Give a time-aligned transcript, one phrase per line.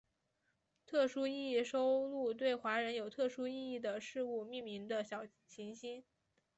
[0.87, 6.03] 特殊意义收录对华人有特殊意义的事物命名的小行星。